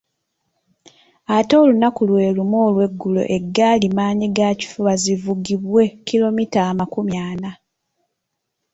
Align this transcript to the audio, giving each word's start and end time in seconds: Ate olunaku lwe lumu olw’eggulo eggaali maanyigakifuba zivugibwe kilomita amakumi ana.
Ate 1.37 1.53
olunaku 1.63 2.01
lwe 2.09 2.33
lumu 2.37 2.57
olw’eggulo 2.67 3.21
eggaali 3.37 3.87
maanyigakifuba 3.97 4.91
zivugibwe 5.03 5.83
kilomita 6.07 6.59
amakumi 6.71 7.15
ana. 7.29 7.51